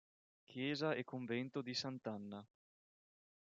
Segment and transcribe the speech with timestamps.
[0.45, 2.43] Chiesa e convento di Sant'Anna